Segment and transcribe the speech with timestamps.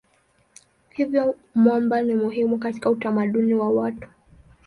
[0.89, 4.07] Hivyo mwamba ni muhimu katika utamaduni wa watu.